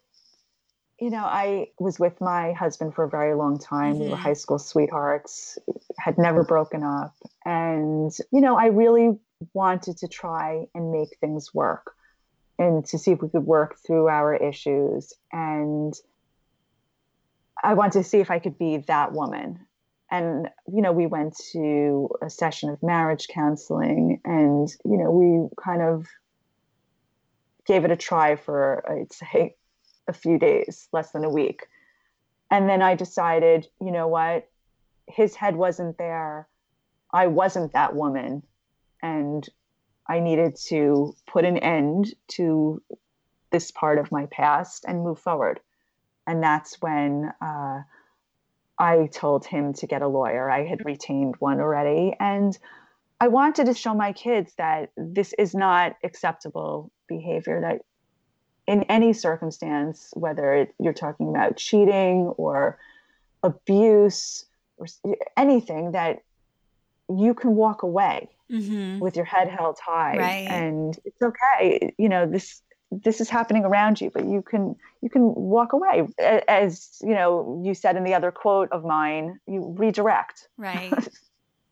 [1.01, 3.95] you know, I was with my husband for a very long time.
[3.95, 4.03] Mm-hmm.
[4.03, 4.23] We were mm-hmm.
[4.23, 5.59] high school sweethearts,
[5.99, 7.15] had never broken up.
[7.45, 9.19] And, you know, I really
[9.53, 11.95] wanted to try and make things work
[12.59, 15.13] and to see if we could work through our issues.
[15.33, 15.93] And
[17.63, 19.67] I wanted to see if I could be that woman.
[20.11, 25.49] And, you know, we went to a session of marriage counseling and, you know, we
[25.61, 26.07] kind of
[27.67, 29.57] gave it a try for, I'd say,
[30.09, 31.67] a few days, less than a week.
[32.51, 34.49] And then I decided, you know what?
[35.07, 36.49] His head wasn't there.
[37.13, 38.43] I wasn't that woman.
[39.03, 39.49] And
[40.09, 42.83] I needed to put an end to
[43.51, 45.61] this part of my past and move forward.
[46.27, 47.83] And that's when uh,
[48.79, 50.51] I told him to get a lawyer.
[50.51, 52.15] I had retained one already.
[52.19, 52.57] And
[53.21, 57.83] I wanted to show my kids that this is not acceptable behavior, that
[58.67, 62.79] in any circumstance, whether it, you're talking about cheating or
[63.43, 64.47] abuse
[64.79, 64.87] or
[65.37, 66.23] anything, that
[67.09, 68.99] you can walk away mm-hmm.
[68.99, 70.49] with your head held high, right.
[70.49, 71.95] and it's okay.
[71.99, 76.07] You know this this is happening around you, but you can you can walk away.
[76.49, 80.49] As you know, you said in the other quote of mine, you redirect.
[80.57, 80.93] Right.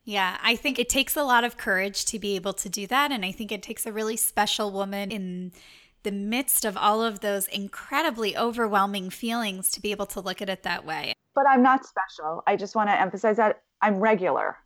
[0.04, 3.12] Yeah, I think it takes a lot of courage to be able to do that.
[3.12, 5.52] And I think it takes a really special woman in
[6.02, 10.48] the midst of all of those incredibly overwhelming feelings to be able to look at
[10.48, 11.14] it that way.
[11.34, 12.42] But I'm not special.
[12.46, 14.56] I just want to emphasize that I'm regular.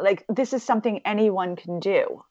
[0.00, 2.22] Like, this is something anyone can do.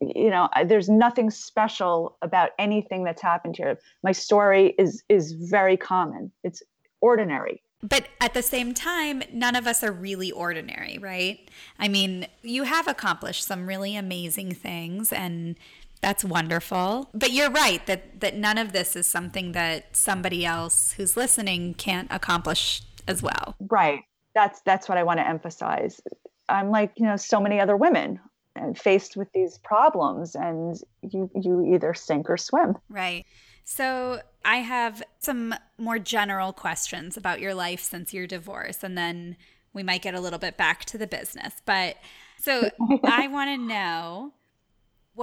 [0.00, 3.78] You know, there's nothing special about anything that's happened here.
[4.02, 6.32] My story is is very common.
[6.42, 6.62] It's
[7.02, 7.62] ordinary.
[7.82, 11.50] But at the same time, none of us are really ordinary, right?
[11.78, 15.56] I mean, you have accomplished some really amazing things and
[16.04, 17.08] that's wonderful.
[17.14, 21.72] But you're right that that none of this is something that somebody else who's listening
[21.74, 23.56] can't accomplish as well.
[23.58, 24.00] Right.
[24.34, 26.02] That's that's what I want to emphasize.
[26.46, 28.20] I'm like, you know, so many other women
[28.54, 32.76] and faced with these problems and you you either sink or swim.
[32.90, 33.24] Right.
[33.66, 39.38] So, I have some more general questions about your life since your divorce and then
[39.72, 41.54] we might get a little bit back to the business.
[41.64, 41.96] But
[42.38, 42.68] so
[43.04, 44.34] I want to know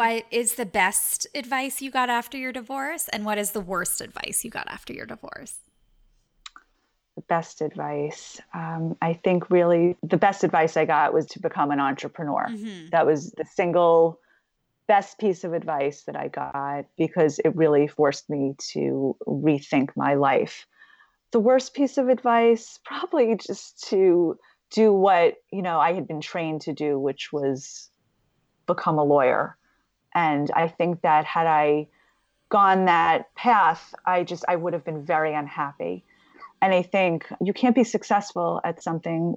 [0.02, 4.02] what is the best advice you got after your divorce and what is the worst
[4.02, 5.60] advice you got after your divorce?
[7.16, 8.42] The best advice.
[8.52, 12.48] Um, I think really the best advice I got was to become an entrepreneur.
[12.50, 12.90] Mm-hmm.
[12.90, 14.20] That was the single
[14.88, 20.16] best piece of advice that I got because it really forced me to rethink my
[20.16, 20.66] life.
[21.30, 24.40] The worst piece of advice, probably just to
[24.72, 27.92] do what, you know, I had been trained to do, which was
[28.66, 29.58] become a lawyer.
[30.14, 31.88] And I think that had I
[32.50, 36.04] gone that path, I just I would have been very unhappy.
[36.62, 39.36] And I think you can't be successful at something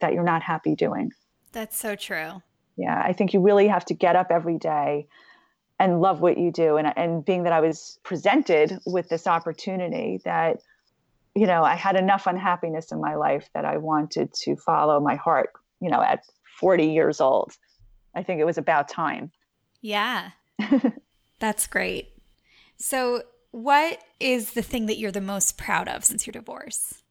[0.00, 1.12] that you're not happy doing.
[1.52, 2.42] That's so true.
[2.76, 5.06] Yeah, I think you really have to get up every day
[5.78, 6.76] and love what you do.
[6.76, 10.60] And, and being that I was presented with this opportunity that,
[11.34, 15.16] you know, I had enough unhappiness in my life that I wanted to follow my
[15.16, 15.50] heart,
[15.80, 16.24] you know, at
[16.58, 17.52] 40 years old.
[18.14, 19.30] I think it was about time.
[19.86, 20.30] Yeah.
[21.38, 22.08] That's great.
[22.76, 23.22] So,
[23.52, 27.02] what is the thing that you're the most proud of since your divorce?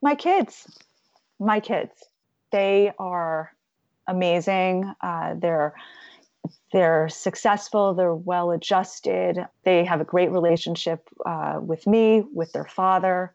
[0.00, 0.66] My kids.
[1.38, 1.92] My kids.
[2.52, 3.52] They are
[4.08, 4.90] amazing.
[5.02, 5.74] Uh, they're
[6.72, 7.92] they're successful.
[7.92, 9.46] They're well adjusted.
[9.64, 13.34] They have a great relationship uh, with me, with their father.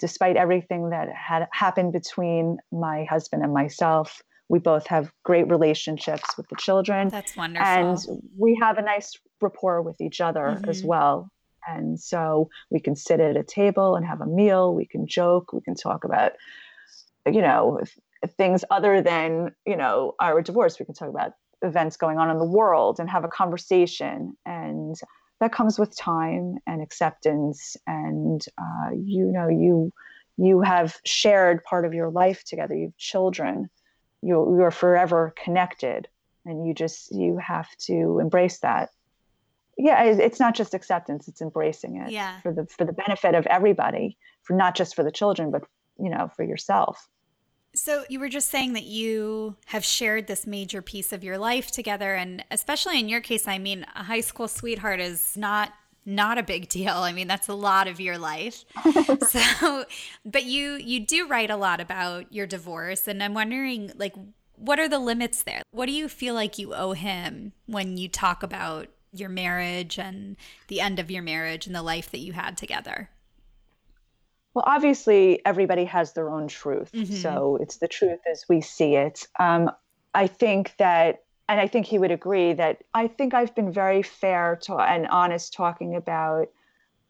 [0.00, 4.22] Despite everything that had happened between my husband and myself,
[4.52, 7.08] we both have great relationships with the children.
[7.08, 7.66] That's wonderful.
[7.66, 7.98] And
[8.36, 10.68] we have a nice rapport with each other mm-hmm.
[10.68, 11.30] as well.
[11.66, 14.74] And so we can sit at a table and have a meal.
[14.74, 15.54] We can joke.
[15.54, 16.32] We can talk about,
[17.24, 17.80] you know,
[18.36, 20.78] things other than, you know, our divorce.
[20.78, 21.32] We can talk about
[21.62, 24.36] events going on in the world and have a conversation.
[24.44, 24.94] And
[25.40, 27.74] that comes with time and acceptance.
[27.86, 29.92] And, uh, you know, you,
[30.36, 32.74] you have shared part of your life together.
[32.74, 33.70] You have children.
[34.22, 36.08] You, you are forever connected
[36.44, 38.90] and you just you have to embrace that
[39.78, 42.40] yeah it's not just acceptance it's embracing it yeah.
[42.40, 45.62] for the for the benefit of everybody for not just for the children but
[45.98, 47.08] you know for yourself
[47.74, 51.70] so you were just saying that you have shared this major piece of your life
[51.70, 55.72] together and especially in your case i mean a high school sweetheart is not
[56.04, 58.64] not a big deal i mean that's a lot of your life
[59.28, 59.84] so
[60.24, 64.14] but you you do write a lot about your divorce and i'm wondering like
[64.56, 68.08] what are the limits there what do you feel like you owe him when you
[68.08, 70.36] talk about your marriage and
[70.68, 73.10] the end of your marriage and the life that you had together?
[74.54, 76.90] Well, obviously, everybody has their own truth.
[76.92, 77.14] Mm-hmm.
[77.14, 79.26] So it's the truth as we see it.
[79.38, 79.70] Um,
[80.14, 84.02] I think that, and I think he would agree that I think I've been very
[84.02, 86.48] fair to, and honest talking about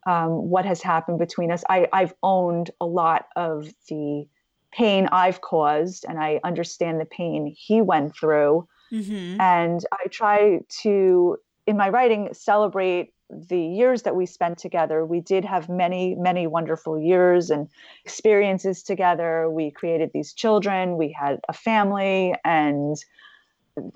[0.06, 1.62] um, what has happened between us.
[1.68, 4.26] I, I've owned a lot of the
[4.72, 8.66] pain I've caused, and I understand the pain he went through.
[8.90, 9.40] Mm-hmm.
[9.40, 15.06] And I try to in my writing celebrate the years that we spent together.
[15.06, 17.68] We did have many, many wonderful years and
[18.04, 19.48] experiences together.
[19.48, 22.96] We created these children, we had a family, and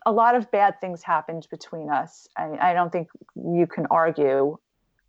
[0.05, 2.29] a lot of bad things happened between us.
[2.37, 4.57] I, I don't think you can argue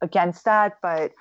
[0.01, 1.11] against that, but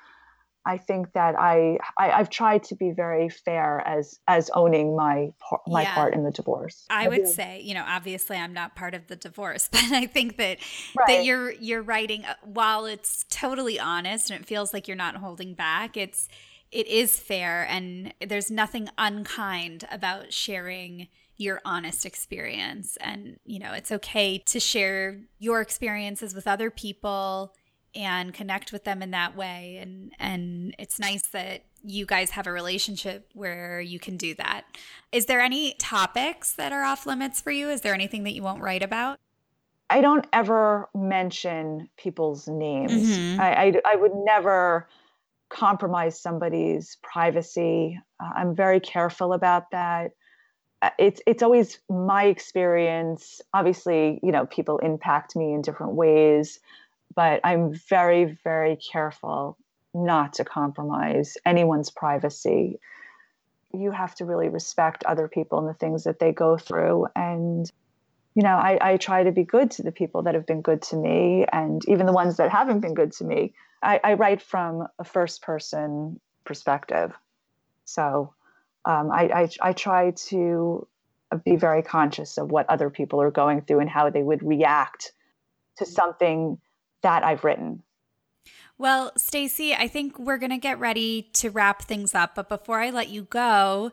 [0.67, 5.31] I think that I, I have tried to be very fair as as owning my
[5.65, 5.95] my yeah.
[5.95, 6.85] part in the divorce.
[6.89, 10.35] I would say, you know, obviously I'm not part of the divorce, but I think
[10.35, 10.57] that
[10.97, 11.07] right.
[11.07, 15.15] that you're you're writing uh, while it's totally honest and it feels like you're not
[15.15, 15.95] holding back.
[15.95, 16.27] It's
[16.69, 23.71] it is fair and there's nothing unkind about sharing your honest experience and you know
[23.73, 27.53] it's okay to share your experiences with other people
[27.93, 32.47] and connect with them in that way and and it's nice that you guys have
[32.47, 34.65] a relationship where you can do that.
[35.11, 37.69] Is there any topics that are off limits for you?
[37.69, 39.19] Is there anything that you won't write about?
[39.89, 42.91] I don't ever mention people's names.
[42.91, 43.39] Mm-hmm.
[43.39, 44.87] I, I, I would never
[45.49, 47.97] compromise somebody's privacy.
[48.21, 50.11] Uh, I'm very careful about that.
[50.81, 53.41] Uh, it's it's always my experience.
[53.53, 56.59] Obviously, you know, people impact me in different ways
[57.17, 59.57] but I'm very, very careful
[59.91, 62.79] not to compromise anyone's privacy.
[63.73, 67.07] You have to really respect other people and the things that they go through.
[67.15, 67.69] And,
[68.35, 70.83] you know, I, I try to be good to the people that have been good
[70.83, 73.55] to me and even the ones that haven't been good to me.
[73.81, 77.13] I, I write from a first person perspective.
[77.85, 78.35] So
[78.87, 80.87] um, I, I, I try to
[81.43, 85.11] be very conscious of what other people are going through and how they would react
[85.77, 86.57] to something
[87.01, 87.83] that I've written.
[88.77, 92.79] Well, Stacy, I think we're going to get ready to wrap things up, but before
[92.79, 93.91] I let you go,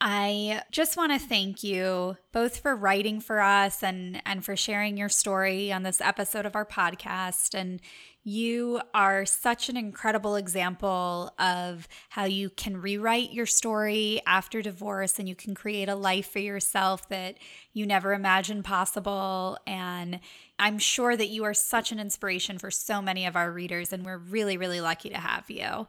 [0.00, 4.96] I just want to thank you both for writing for us and and for sharing
[4.96, 7.80] your story on this episode of our podcast and
[8.28, 15.18] you are such an incredible example of how you can rewrite your story after divorce
[15.18, 17.38] and you can create a life for yourself that
[17.72, 19.56] you never imagined possible.
[19.66, 20.20] And
[20.58, 24.04] I'm sure that you are such an inspiration for so many of our readers, and
[24.04, 25.86] we're really, really lucky to have you.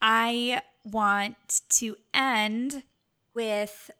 [0.00, 2.84] I want to end
[3.34, 3.90] with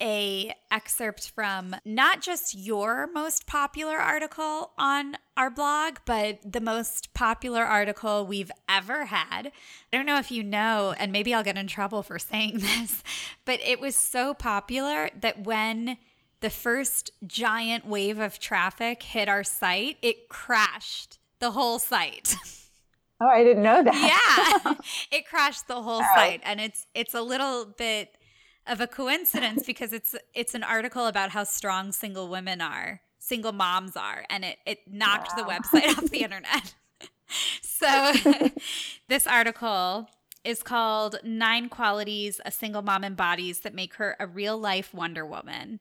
[0.00, 7.14] a excerpt from not just your most popular article on our blog, but the most
[7.14, 9.46] popular article we've ever had.
[9.92, 13.02] I don't know if you know, and maybe I'll get in trouble for saying this,
[13.44, 15.96] but it was so popular that when
[16.40, 22.34] the first giant wave of traffic hit our site, it crashed the whole site.
[23.18, 24.62] Oh, I didn't know that.
[24.64, 24.74] yeah.
[25.10, 28.10] it crashed the whole site and it's it's a little bit
[28.66, 33.52] of a coincidence because it's it's an article about how strong single women are, single
[33.52, 35.44] moms are, and it it knocked wow.
[35.44, 36.74] the website off the internet.
[37.62, 38.12] so
[39.08, 40.08] this article
[40.44, 45.26] is called Nine Qualities a Single Mom Embodies That Make Her a Real Life Wonder
[45.26, 45.80] Woman.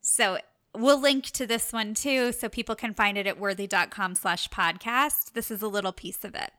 [0.00, 0.38] So
[0.74, 5.34] we'll link to this one too so people can find it at worthy.com slash podcast.
[5.34, 6.50] This is a little piece of it.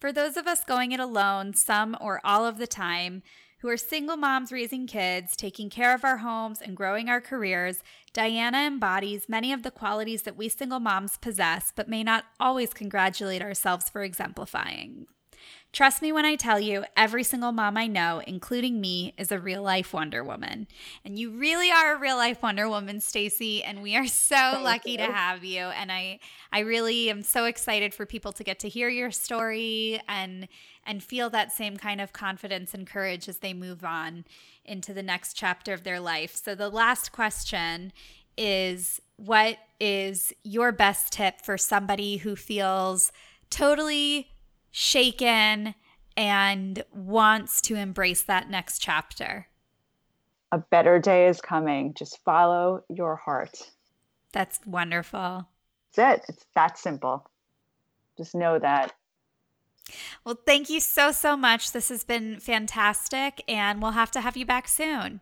[0.00, 3.22] For those of us going it alone, some or all of the time,
[3.62, 7.84] who are single moms raising kids, taking care of our homes, and growing our careers,
[8.12, 12.74] Diana embodies many of the qualities that we single moms possess, but may not always
[12.74, 15.06] congratulate ourselves for exemplifying.
[15.72, 19.38] Trust me when I tell you, every single mom I know, including me, is a
[19.38, 20.66] real life Wonder Woman.
[21.02, 24.64] And you really are a real life Wonder Woman, Stacy, and we are so Thank
[24.64, 24.98] lucky you.
[24.98, 25.60] to have you.
[25.60, 26.20] And I
[26.52, 30.46] I really am so excited for people to get to hear your story and
[30.84, 34.26] and feel that same kind of confidence and courage as they move on
[34.66, 36.36] into the next chapter of their life.
[36.36, 37.94] So the last question
[38.36, 43.10] is what is your best tip for somebody who feels
[43.48, 44.28] totally
[44.72, 45.74] shaken
[46.16, 49.46] and wants to embrace that next chapter.
[50.50, 51.94] A better day is coming.
[51.94, 53.70] Just follow your heart.
[54.32, 55.46] That's wonderful.
[55.94, 56.34] That's it.
[56.34, 57.30] It's that simple.
[58.16, 58.92] Just know that.
[60.24, 61.72] Well, thank you so, so much.
[61.72, 65.20] This has been fantastic, and we'll have to have you back soon.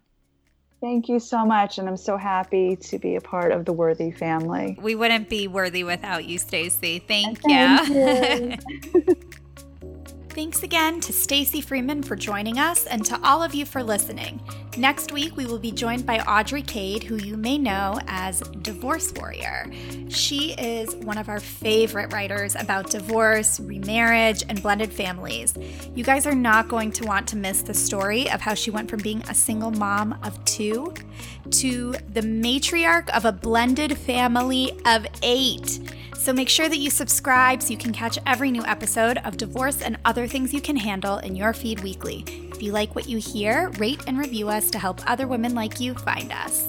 [0.80, 1.78] Thank you so much.
[1.78, 4.78] And I'm so happy to be a part of the Worthy family.
[4.80, 7.01] We wouldn't be worthy without you, Stacy.
[7.01, 8.57] Thank, Thank you.
[8.94, 9.16] you.
[10.41, 14.41] Thanks again to Stacy Freeman for joining us and to all of you for listening.
[14.78, 19.12] Next week, we will be joined by Audrey Cade, who you may know as Divorce
[19.12, 19.70] Warrior.
[20.09, 25.55] She is one of our favorite writers about divorce, remarriage, and blended families.
[25.95, 28.88] You guys are not going to want to miss the story of how she went
[28.88, 30.95] from being a single mom of two
[31.51, 35.80] to the matriarch of a blended family of eight.
[36.20, 39.80] So make sure that you subscribe so you can catch every new episode of Divorce
[39.80, 42.26] and Other Things You Can Handle in your feed weekly.
[42.52, 45.80] If you like what you hear, rate and review us to help other women like
[45.80, 46.68] you find us.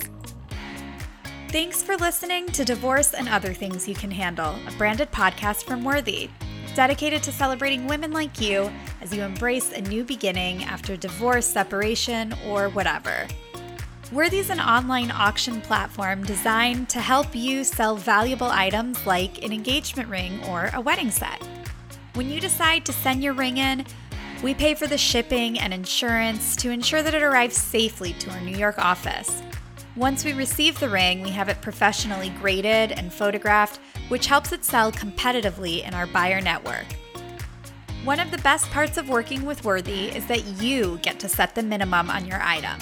[1.49, 5.83] Thanks for listening to Divorce and Other Things You Can Handle, a branded podcast from
[5.83, 6.29] Worthy,
[6.73, 8.71] dedicated to celebrating women like you
[9.01, 13.27] as you embrace a new beginning after divorce, separation, or whatever.
[14.11, 19.53] Worthy is an online auction platform designed to help you sell valuable items like an
[19.53, 21.41] engagement ring or a wedding set.
[22.15, 23.85] When you decide to send your ring in,
[24.43, 28.41] we pay for the shipping and insurance to ensure that it arrives safely to our
[28.41, 29.41] New York office.
[29.95, 34.65] Once we receive the ring, we have it professionally graded and photographed, which helps it
[34.65, 36.85] sell competitively in our buyer network.
[38.03, 41.55] One of the best parts of working with Worthy is that you get to set
[41.55, 42.77] the minimum on your item.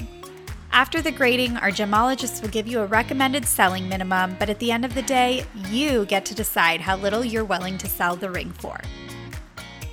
[0.71, 4.71] After the grading, our gemologists will give you a recommended selling minimum, but at the
[4.71, 8.29] end of the day, you get to decide how little you're willing to sell the
[8.29, 8.79] ring for.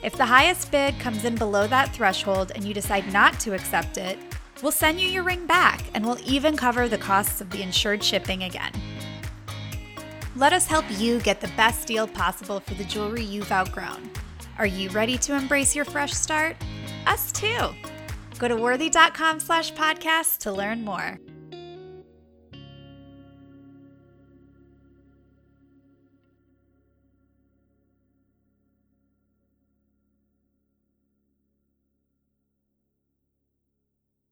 [0.03, 3.97] If the highest bid comes in below that threshold and you decide not to accept
[3.97, 4.19] it,
[4.63, 8.05] we'll send you your ring back and we'll even cover the costs of the insured
[8.05, 8.73] shipping again.
[10.37, 14.11] Let us help you get the best deal possible for the jewelry you've outgrown.
[14.59, 16.57] Are you ready to embrace your fresh start?
[17.07, 17.71] Us too.
[18.39, 21.19] Go to worthy.com slash podcast to learn more.